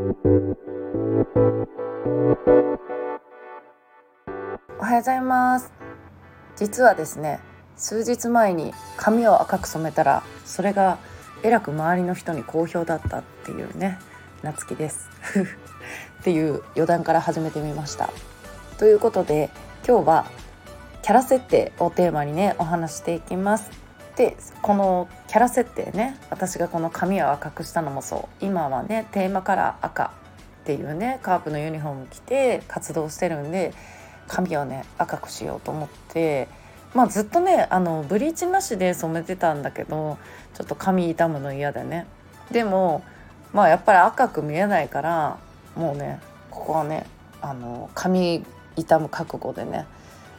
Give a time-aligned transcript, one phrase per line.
[0.00, 0.02] お
[4.82, 5.70] はようございます。
[6.56, 7.38] 実はですね
[7.76, 10.96] 数日前に髪を赤く染めたらそれが
[11.42, 13.98] えらく周りの人に好評だったっていうね
[14.42, 15.10] 夏希です。
[16.22, 18.08] っていう余談から始めてみました。
[18.78, 19.50] ということで
[19.86, 20.24] 今日は
[21.02, 23.89] キャラ設定をテーマにねお話していきます。
[24.16, 28.44] でこのキャラ設定ね私がこの髪を赤くしたのもそう。
[28.44, 30.12] 今はねテーマカラー赤
[30.62, 33.72] っていうねカープのユニフォーム着て活動してるんで
[34.28, 36.48] 髪をね赤くしようと思って
[36.94, 40.18] まあずっとねあのブリーチなしで染めてたんだけど
[40.54, 42.06] ちょっと髪傷むの嫌でね。
[42.50, 43.02] でも
[43.52, 45.38] まあやっぱり赤く見えないから
[45.76, 46.20] もうね
[46.50, 47.06] ここはね
[47.40, 48.44] あの髪
[48.76, 49.86] 傷む覚悟でね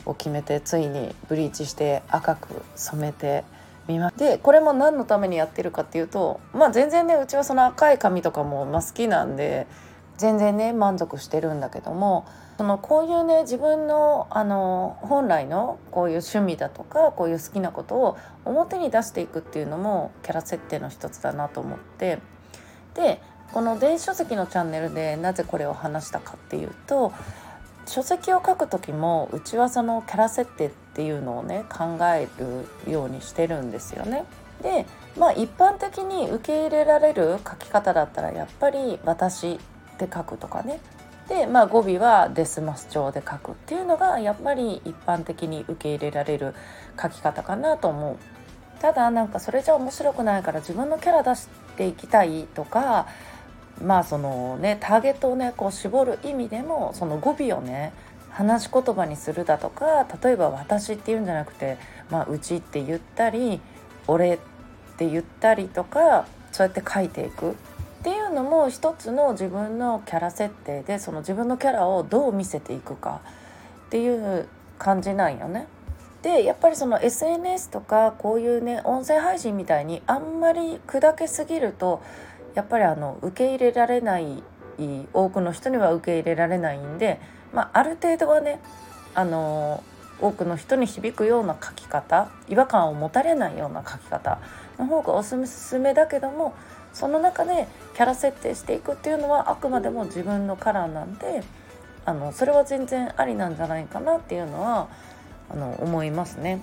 [0.05, 3.43] を決めてついにブリーチして赤く染めて
[3.87, 9.67] みまでこれも何のためにやってるかっていうとまあ全然ねうちはその赤い髪とかも、まあ、好きなんで
[10.17, 12.25] 全然ね満足してるんだけども
[12.57, 22.19] そのこういうね自分のあの本来のこういう趣味だとかこういう好きなことを表に出していくっていうのもキャラ設定の一つだなと思って
[22.93, 23.19] で
[23.51, 27.13] この電子書籍のチャンネルでなぜこれを話したかっていうと
[27.85, 32.27] 書籍を書く時もうちはそのキャラ設定っていうのをね考え
[32.85, 34.25] るようにしてるんですよね。
[34.61, 34.85] で
[35.17, 39.53] まあ一般的に受け入れられる書き方だったらやっぱり「私」
[39.95, 40.79] って書くとかね
[41.27, 46.53] で、まあ、語尾はデスマス調で書くっていうのがやっぱり一般的に受け入れられる
[47.01, 48.17] 書き方かなと思う。
[48.81, 53.07] ただなんかそれじゃ面白くないから自分のキャラ出していきたいとか
[53.81, 57.93] まあそのねターゲットをねこう絞る意味でもその語尾をね
[58.29, 61.77] 話し言葉にするだとか例えば「私」っていうんじゃなくて
[62.09, 63.61] 「まあ、うち」って言ったり
[64.07, 64.37] 「俺」っ
[64.97, 67.53] て言ったりとかそうやって書いていくっ
[68.03, 73.21] ていうのも一つの自分のキャラ設定でその自分のキャラをどう見せていくか
[73.87, 74.47] っていう
[74.79, 75.67] 感じなんよね。
[76.23, 82.01] でやっぱりその SNS とかこういうね音声配信みたいにあんまり砕けすぎると
[82.53, 84.43] やっぱりあの受け入れられない
[85.13, 87.19] 多くの人には受け入れられないんで、
[87.53, 88.59] まあ、ある程度はね
[89.13, 89.83] あの
[90.19, 94.39] 多くの人に響くような書き方違和感を持たれないような書き方
[94.77, 96.53] の方がおすすめだけども
[96.93, 101.43] その中でキャラ設定していくっていうのはあくまでも自分のカラーなんで
[102.05, 104.89] あのそれは全然ありなんじゃないかなっていうのは
[105.49, 106.61] あの思いますね。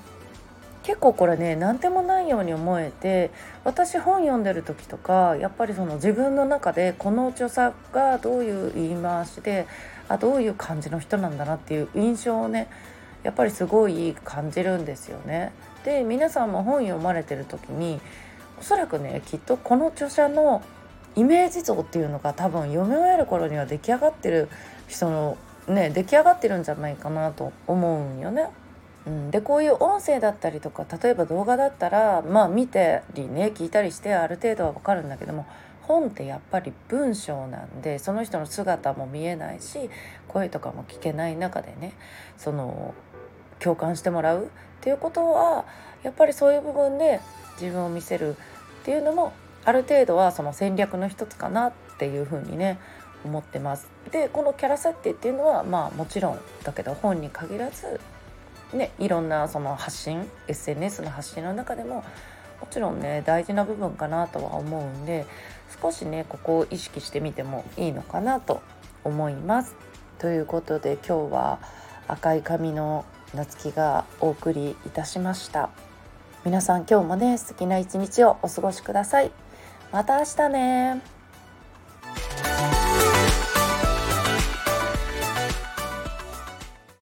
[0.89, 3.31] 結構これね何でもないように思えて
[3.63, 9.67] 私本読んでる時とかやっぱりその自分の中でこの著作がどういう言い回しで
[10.09, 12.71] あどういう感じの人なんだなっていう印象をね
[13.23, 15.53] やっぱりすごい感じるんですよね。
[15.85, 18.01] で皆さんも本読まれてる時に
[18.59, 20.63] おそらくねきっとこの著者の
[21.17, 24.49] イメージ像っていうのが多分読み終える頃には出来上がってる
[24.87, 28.49] 人のね出来上がってるんじゃないかなと思うんよね。
[29.09, 35.47] うん、でこういう音声だったりとか例えば動画だったらまあ見たりね聞いたりしてある程度は分かるんだけども
[35.83, 39.89] 本ってやっぱり文章なんでその人の姿も見えないし
[40.29, 41.95] 声とかも聞けない中でね
[42.37, 42.95] その
[43.59, 44.49] 共感してもらうっ
[44.83, 45.65] ていうことは
[46.03, 47.21] やっぱりそういう部分で
[47.59, 49.33] 自分を見せるっていうのも
[49.65, 52.79] ある程度はその戦略の一つかなっていうふうにね
[53.25, 53.89] 思ってます。
[54.13, 58.01] でこのキャラ設定っていうのはまあもちろんだけど本に限らず
[58.73, 62.05] ねいろんなその発信 SNS の発信の中でも
[62.61, 65.27] もちろんね大事な部分かなとは思うんで
[65.81, 68.63] 少しねここを意識してみてもいいのかなと
[69.05, 69.75] 思います。
[70.19, 71.59] ということで今日は
[72.09, 75.71] 赤い髪の夏希がお送りいたしました。
[76.45, 79.31] 皆さん今日もね素敵な一日をお過ごしください。
[79.93, 81.18] また明日ね